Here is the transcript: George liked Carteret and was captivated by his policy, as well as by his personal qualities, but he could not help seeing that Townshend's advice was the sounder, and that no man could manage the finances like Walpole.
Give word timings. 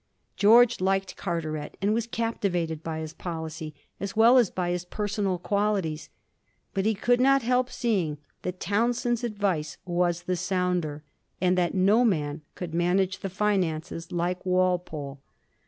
George 0.35 0.81
liked 0.81 1.15
Carteret 1.15 1.77
and 1.79 1.93
was 1.93 2.07
captivated 2.07 2.81
by 2.81 3.01
his 3.01 3.13
policy, 3.13 3.75
as 3.99 4.15
well 4.15 4.39
as 4.39 4.49
by 4.49 4.71
his 4.71 4.83
personal 4.83 5.37
qualities, 5.37 6.09
but 6.73 6.87
he 6.87 6.95
could 6.95 7.21
not 7.21 7.43
help 7.43 7.69
seeing 7.69 8.17
that 8.41 8.59
Townshend's 8.59 9.23
advice 9.23 9.77
was 9.85 10.23
the 10.23 10.35
sounder, 10.35 11.03
and 11.39 11.55
that 11.55 11.75
no 11.75 12.03
man 12.03 12.41
could 12.55 12.73
manage 12.73 13.19
the 13.19 13.29
finances 13.29 14.11
like 14.11 14.43
Walpole. 14.43 15.21